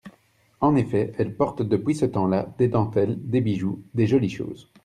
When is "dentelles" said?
2.69-3.17